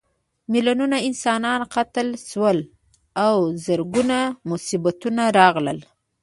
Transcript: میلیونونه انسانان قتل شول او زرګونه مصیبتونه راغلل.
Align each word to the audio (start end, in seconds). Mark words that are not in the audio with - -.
میلیونونه 0.51 0.97
انسانان 1.07 1.61
قتل 1.73 2.07
شول 2.29 2.59
او 3.25 3.35
زرګونه 3.65 4.19
مصیبتونه 4.49 5.23
راغلل. 5.39 5.79